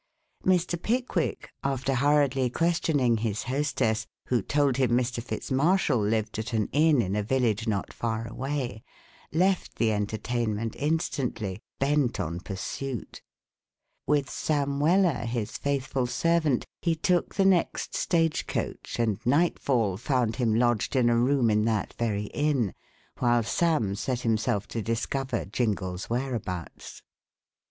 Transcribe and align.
Mr. 0.43 0.81
Pickwick, 0.81 1.51
after 1.63 1.93
hurriedly 1.93 2.49
questioning 2.49 3.17
his 3.17 3.43
hostess, 3.43 4.07
who 4.29 4.41
told 4.41 4.77
him 4.77 4.89
Mr. 4.97 5.21
Fitz 5.21 5.51
Marshall 5.51 5.99
lived 5.99 6.39
at 6.39 6.53
an 6.53 6.69
inn 6.71 7.03
in 7.03 7.15
a 7.15 7.21
village 7.21 7.67
not 7.67 7.93
far 7.93 8.27
away, 8.27 8.81
left 9.31 9.75
the 9.75 9.91
entertainment 9.91 10.75
instantly, 10.79 11.61
bent 11.77 12.19
on 12.19 12.39
pursuit. 12.39 13.21
With 14.07 14.27
Sam 14.27 14.79
Weller, 14.79 15.25
his 15.25 15.55
faithful 15.59 16.07
servant, 16.07 16.65
he 16.81 16.95
took 16.95 17.35
the 17.35 17.45
next 17.45 17.93
stage 17.93 18.47
coach 18.47 18.97
and 18.97 19.23
nightfall 19.23 19.97
found 19.97 20.37
him 20.37 20.55
lodged 20.55 20.95
in 20.95 21.11
a 21.11 21.15
room 21.19 21.51
in 21.51 21.63
that 21.65 21.93
very 21.93 22.23
inn, 22.33 22.73
while 23.19 23.43
Sam 23.43 23.93
set 23.93 24.21
himself 24.21 24.67
to 24.69 24.81
discover 24.81 25.45
Jingle's 25.45 26.09
whereabouts. 26.09 27.03